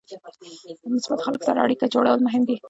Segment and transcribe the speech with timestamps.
[0.93, 2.57] مثبتو خلکو سره اړیکه جوړول مهم دي.